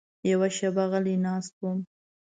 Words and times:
یوه 0.29 0.47
شېبه 0.57 0.83
غلی 0.91 1.15
ناست 1.25 1.53
وم. 1.61 1.79